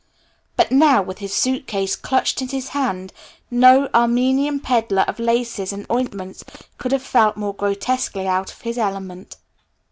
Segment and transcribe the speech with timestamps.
[0.55, 3.13] But now, with his suitcase clutched in his hand,
[3.51, 6.43] no Armenian peddler of laces and ointments
[6.79, 9.37] could have felt more grotesquely out of his element.